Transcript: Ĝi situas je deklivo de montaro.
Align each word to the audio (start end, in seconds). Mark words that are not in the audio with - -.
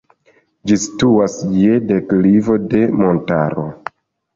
Ĝi 0.71 0.77
situas 0.83 1.37
je 1.59 1.77
deklivo 1.95 2.59
de 2.75 2.87
montaro. 3.07 3.73